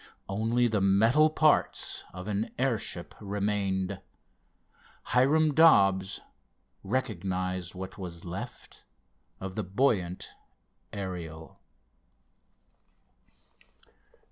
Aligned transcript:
Only 0.27 0.67
the 0.67 0.81
metal 0.81 1.29
parts 1.29 2.03
of 2.11 2.27
an 2.27 2.49
airship 2.57 3.13
remained. 3.21 4.01
Hiram 5.09 5.53
Dobbs 5.53 6.21
recognized 6.83 7.75
what 7.75 7.99
was 7.99 8.25
left 8.25 8.83
of 9.39 9.53
the 9.53 9.63
buoyant 9.63 10.29
Ariel! 10.91 11.59